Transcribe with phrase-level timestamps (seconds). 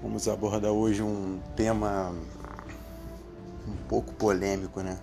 [0.00, 2.14] Vamos abordar hoje um tema
[3.66, 4.96] um pouco polêmico, né?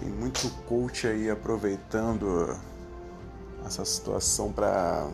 [0.00, 2.58] Tem muito coach aí aproveitando
[3.66, 5.06] essa situação para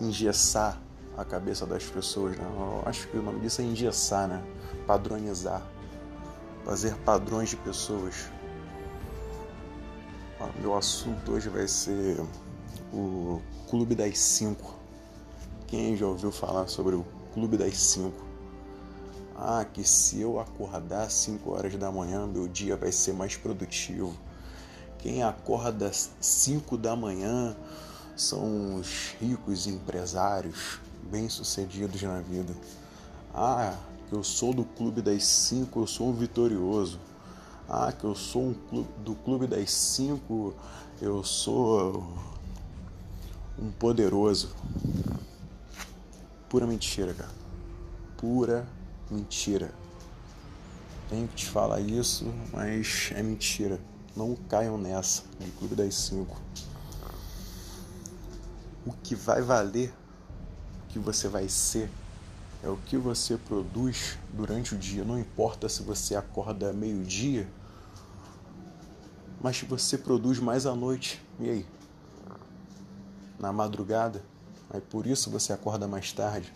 [0.00, 0.82] engessar
[1.16, 2.44] a cabeça das pessoas, né?
[2.44, 4.42] Eu acho que o nome disso é engessar, né?
[4.88, 5.62] Padronizar,
[6.64, 8.28] fazer padrões de pessoas.
[10.60, 12.20] Meu assunto hoje vai ser
[12.92, 13.40] o
[13.70, 14.83] Clube das Cinco.
[15.66, 18.22] Quem já ouviu falar sobre o Clube das Cinco?
[19.36, 23.36] Ah, que se eu acordar às 5 horas da manhã, meu dia vai ser mais
[23.36, 24.14] produtivo.
[24.98, 27.56] Quem acorda às 5 da manhã
[28.14, 30.78] são os ricos empresários
[31.10, 32.54] bem-sucedidos na vida.
[33.34, 33.74] Ah,
[34.08, 37.00] que eu sou do Clube das 5, eu sou um vitorioso.
[37.68, 40.54] Ah, que eu sou um clube, do Clube das 5,
[41.00, 42.06] eu sou
[43.58, 44.54] um poderoso.
[46.54, 47.32] Pura mentira, cara.
[48.16, 48.68] Pura
[49.10, 49.74] mentira.
[51.10, 53.80] Tenho que te falar isso, mas é mentira.
[54.16, 56.40] Não caiam nessa no Clube das Cinco.
[58.86, 59.92] O que vai valer,
[60.84, 61.90] o que você vai ser,
[62.62, 65.02] é o que você produz durante o dia.
[65.02, 67.48] Não importa se você acorda meio-dia,
[69.42, 71.20] mas se você produz mais à noite.
[71.40, 71.66] E aí?
[73.40, 74.22] Na madrugada?
[74.74, 76.52] Aí por isso você acorda mais tarde.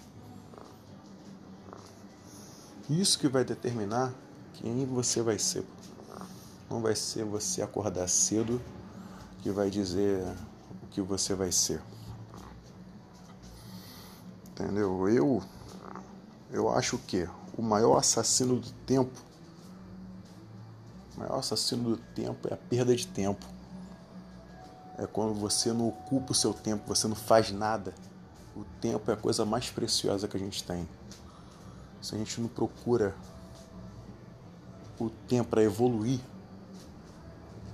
[2.91, 4.12] Isso que vai determinar
[4.55, 5.64] quem você vai ser.
[6.69, 8.60] Não vai ser você acordar cedo
[9.41, 10.20] que vai dizer
[10.83, 11.80] o que você vai ser.
[14.50, 15.08] Entendeu?
[15.08, 15.41] Eu
[16.50, 19.16] eu acho que o maior assassino do tempo
[21.14, 23.47] o maior assassino do tempo é a perda de tempo.
[24.98, 27.94] É quando você não ocupa o seu tempo, você não faz nada.
[28.56, 30.88] O tempo é a coisa mais preciosa que a gente tem
[32.00, 33.14] se a gente não procura
[34.98, 36.20] o tempo para evoluir,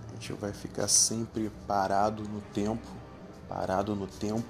[0.09, 2.87] a gente vai ficar sempre parado no tempo,
[3.49, 4.47] parado no tempo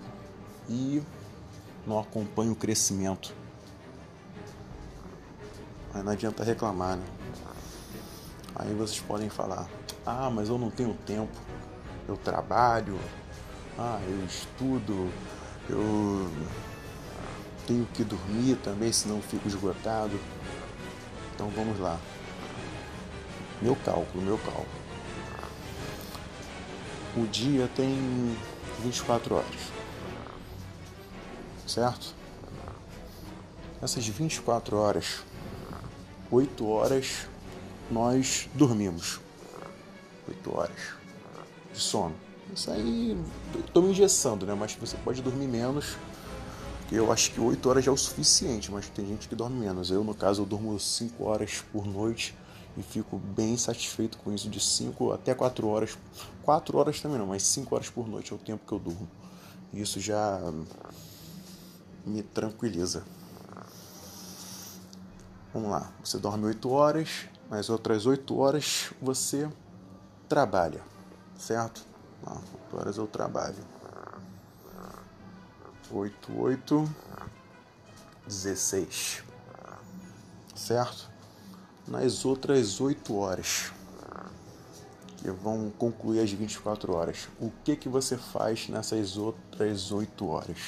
[0.68, 1.02] e
[1.86, 3.34] não acompanha o crescimento.
[5.92, 7.04] Aí não adianta reclamar, né?
[8.56, 9.68] Aí vocês podem falar:
[10.04, 11.32] ah, mas eu não tenho tempo,
[12.08, 12.98] eu trabalho,
[13.78, 15.10] ah, eu estudo,
[15.68, 16.30] eu
[17.66, 20.18] tenho que dormir também, senão fico esgotado.
[21.34, 21.98] Então vamos lá.
[23.60, 24.84] Meu cálculo, meu cálculo.
[27.16, 28.36] O dia tem
[28.80, 29.72] 24 horas.
[31.66, 32.14] Certo?
[33.82, 35.24] Essas 24 horas,
[36.30, 37.26] 8 horas
[37.90, 39.20] nós dormimos.
[40.28, 41.03] 8 horas
[41.74, 42.14] de sono.
[42.54, 43.18] Isso aí,
[43.58, 44.54] estou me engessando, né?
[44.54, 45.96] Mas você pode dormir menos
[46.92, 49.90] eu acho que 8 horas já é o suficiente, mas tem gente que dorme menos.
[49.90, 52.36] Eu, no caso, eu durmo 5 horas por noite
[52.76, 55.98] e fico bem satisfeito com isso, de 5 até 4 horas.
[56.42, 59.08] 4 horas também não, mas 5 horas por noite é o tempo que eu durmo.
[59.72, 60.40] Isso já
[62.06, 63.02] me tranquiliza.
[65.52, 69.48] Vamos lá, você dorme 8 horas, nas outras 8 horas você
[70.28, 70.82] trabalha,
[71.38, 71.86] certo?
[72.26, 73.56] 8 horas eu trabalho.
[75.90, 76.94] 8, 8,
[78.26, 79.22] 16.
[80.54, 81.10] Certo?
[81.86, 83.72] Nas outras 8 horas,
[85.18, 90.58] que vão concluir as 24 horas, o que, que você faz nessas outras 8 horas?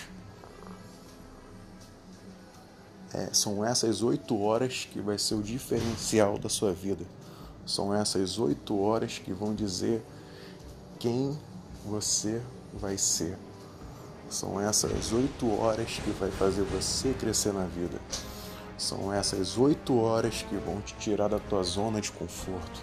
[3.13, 7.07] É, são essas 8 horas que vai ser o diferencial da sua vida.
[7.65, 10.05] São essas 8 horas que vão dizer
[11.07, 11.39] quem
[11.85, 12.43] você
[12.75, 13.39] vai ser.
[14.29, 17.97] São essas oito horas que vai fazer você crescer na vida.
[18.77, 22.81] São essas oito horas que vão te tirar da tua zona de conforto.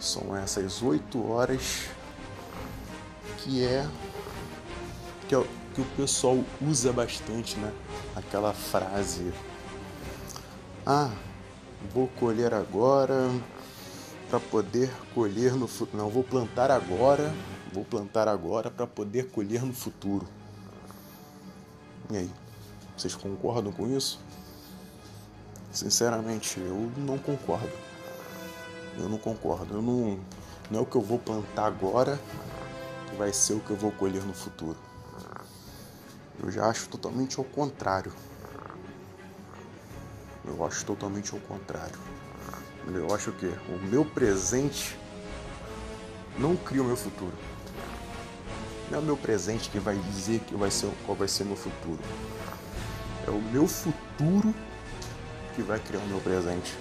[0.00, 1.84] São essas oito horas
[3.40, 3.86] que é
[5.28, 7.74] que, é, que o pessoal usa bastante, né?
[8.14, 9.34] Aquela frase:
[10.86, 11.10] Ah,
[11.92, 13.30] vou colher agora
[14.28, 15.98] para poder colher no futuro.
[15.98, 17.32] Não, vou plantar agora
[17.76, 20.26] Vou plantar agora para poder colher no futuro.
[22.10, 22.30] E aí,
[22.96, 24.18] vocês concordam com isso?
[25.70, 27.70] Sinceramente, eu não concordo.
[28.96, 29.74] Eu não concordo.
[29.74, 30.18] Eu não,
[30.70, 32.18] não é o que eu vou plantar agora
[33.10, 34.78] que vai ser o que eu vou colher no futuro.
[36.42, 38.12] Eu já acho totalmente ao contrário.
[40.46, 42.15] Eu acho totalmente ao contrário.
[42.94, 44.96] Eu acho que o meu presente
[46.38, 47.32] não cria o meu futuro.
[48.90, 51.56] Não é o meu presente que vai dizer que vai ser, qual vai ser meu
[51.56, 51.98] futuro.
[53.26, 54.54] É o meu futuro
[55.56, 56.72] que vai criar o meu presente.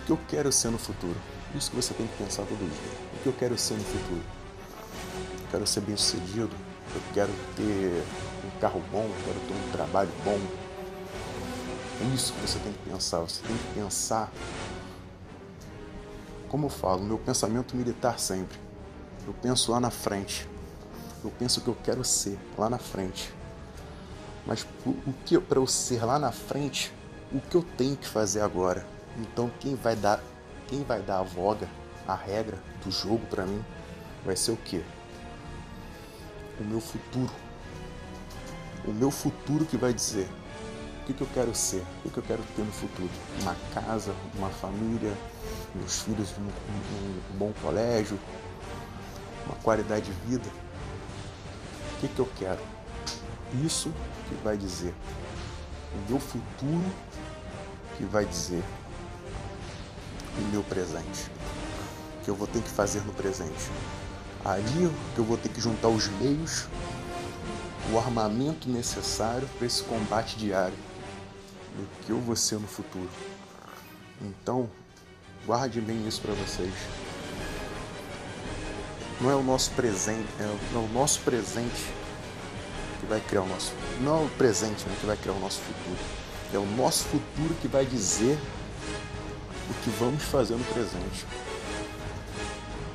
[0.00, 1.16] O que eu quero ser no futuro?
[1.54, 2.98] Isso que você tem que pensar todo dia.
[3.18, 4.22] O que eu quero ser no futuro?
[5.42, 6.50] Eu quero ser bem sucedido.
[6.94, 8.02] Eu quero ter
[8.44, 9.04] um carro bom.
[9.04, 10.38] Eu quero ter um trabalho bom.
[12.00, 13.18] É isso que você tem que pensar.
[13.20, 14.32] Você tem que pensar.
[16.48, 18.58] Como eu falo, meu pensamento militar sempre.
[19.26, 20.48] Eu penso lá na frente.
[21.22, 23.32] Eu penso o que eu quero ser lá na frente.
[24.46, 26.90] Mas o que para eu ser lá na frente,
[27.30, 28.86] o que eu tenho que fazer agora?
[29.18, 30.22] Então quem vai dar
[30.66, 31.68] quem vai dar a voga,
[32.06, 33.62] a regra do jogo para mim
[34.24, 34.82] vai ser o quê?
[36.58, 37.32] O meu futuro.
[38.86, 40.28] O meu futuro que vai dizer
[41.10, 43.10] que, que eu quero ser, o que, que eu quero ter no futuro.
[43.42, 45.12] Uma casa, uma família,
[45.74, 48.18] meus filhos um, um, um bom colégio,
[49.46, 50.48] uma qualidade de vida.
[51.96, 52.60] O que, que eu quero?
[53.64, 53.92] Isso
[54.28, 54.94] que vai dizer.
[55.94, 56.92] O meu futuro
[57.96, 58.62] que vai dizer
[60.38, 61.28] o meu presente.
[62.20, 63.70] O que eu vou ter que fazer no presente.
[64.44, 66.66] Ali que eu vou ter que juntar os meios,
[67.92, 70.89] o armamento necessário para esse combate diário.
[71.78, 73.08] O que eu vou ser no futuro.
[74.20, 74.68] Então,
[75.46, 76.72] guarde bem isso para vocês.
[79.20, 81.92] Não é o nosso presente, é o nosso presente
[83.00, 83.72] que vai criar o nosso.
[84.00, 85.98] Não é o presente né, que vai criar o nosso futuro.
[86.52, 88.38] É o nosso futuro que vai dizer
[89.70, 91.26] o que vamos fazer no presente.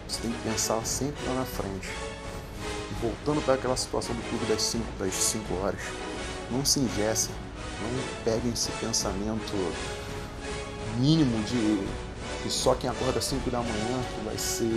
[0.07, 1.89] Você tem que pensar sempre lá na frente.
[3.01, 5.81] voltando para aquela situação do clube das 5 das cinco horas,
[6.49, 7.33] não se ingessem,
[7.81, 9.53] não peguem esse pensamento
[10.97, 11.79] mínimo de
[12.43, 14.69] que só quem acorda às 5 da manhã vai ser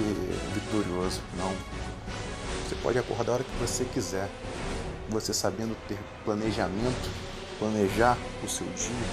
[0.54, 1.20] vitorioso.
[1.36, 1.52] Não.
[2.66, 4.28] Você pode acordar a hora que você quiser.
[5.10, 7.10] Você sabendo ter planejamento,
[7.58, 9.08] planejar o seu dia,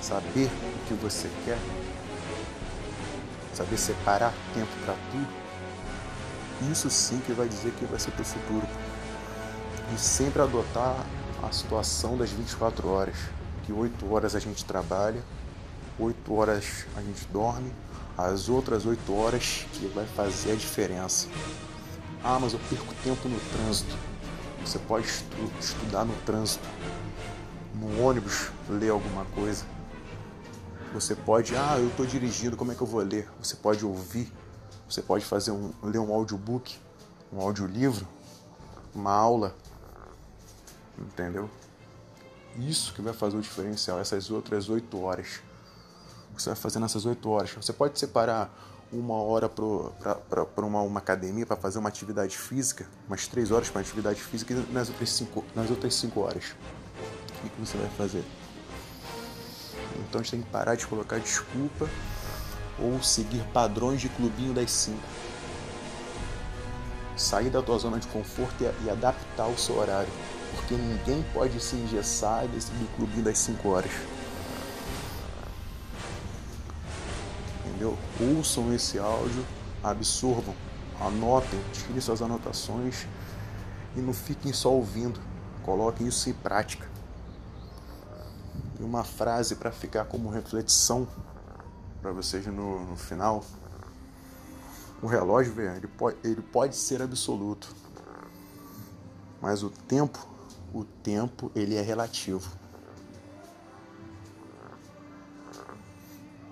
[0.00, 1.58] saber o que você quer,
[3.52, 5.28] saber separar tempo para tudo,
[6.72, 8.66] isso sim que vai dizer que vai ser teu futuro.
[9.94, 11.04] E sempre adotar
[11.46, 13.16] a situação das 24 horas,
[13.64, 15.22] que 8 horas a gente trabalha,
[15.98, 17.72] 8 horas a gente dorme,
[18.16, 21.28] as outras 8 horas que vai fazer a diferença.
[22.22, 23.94] Ah, mas eu perco tempo no trânsito.
[24.64, 26.66] Você pode estu estudar no trânsito,
[27.74, 29.64] no ônibus, ler alguma coisa.
[30.94, 33.28] Você pode, ah, eu estou dirigindo, como é que eu vou ler?
[33.42, 34.32] Você pode ouvir,
[34.88, 36.76] você pode fazer um, ler um audiobook,
[37.32, 38.06] um audiolivro,
[38.94, 39.54] uma aula,
[40.98, 41.50] entendeu?
[42.56, 45.40] Isso que vai fazer o diferencial, essas outras oito horas.
[46.34, 47.52] Você vai fazer nessas oito horas.
[47.52, 48.52] Você pode separar
[48.92, 53.80] uma hora para uma, uma academia para fazer uma atividade física, umas três horas para
[53.80, 56.54] atividade física e nas outras cinco, nas outras cinco horas.
[57.44, 58.24] O que você vai fazer?
[60.08, 61.88] Então a gente tem que parar de colocar desculpa
[62.78, 64.98] ou seguir padrões de clubinho das 5.
[67.16, 70.10] Sair da tua zona de conforto e, e adaptar o seu horário.
[70.54, 73.90] Porque ninguém pode se engessar desse, do clubinho das 5 horas.
[77.66, 77.96] Entendeu?
[78.20, 79.44] Ouçam esse áudio,
[79.82, 80.54] absorvam,
[81.00, 83.06] anotem, tirem suas anotações
[83.96, 85.20] e não fiquem só ouvindo.
[85.62, 86.86] Coloquem isso em prática.
[88.78, 91.06] E uma frase para ficar como reflexão
[92.04, 93.42] para vocês no, no, final.
[95.00, 97.74] O relógio, ele pode, ele pode ser absoluto,
[99.40, 100.18] mas o tempo,
[100.74, 102.50] o tempo, ele é relativo.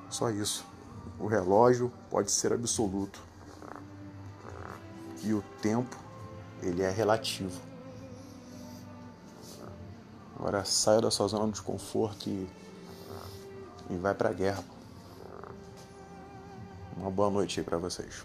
[0.08, 0.64] Só isso.
[1.18, 3.20] O relógio pode ser absoluto
[5.24, 5.96] e o tempo,
[6.62, 7.60] ele é relativo.
[10.36, 12.48] Agora saia da sua zona de conforto e,
[13.90, 14.64] e vai para a guerra.
[16.96, 18.24] Uma boa noite aí para vocês.